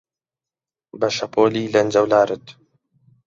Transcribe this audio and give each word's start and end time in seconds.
بە 0.99 1.07
شەپۆلی 1.17 1.71
لەنجەولارت 1.73 2.45